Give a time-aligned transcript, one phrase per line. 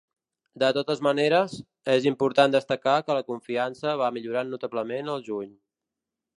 [0.61, 1.53] De totes maneres,
[1.97, 5.57] és important destacar que la confiança va millorar notablement al juny.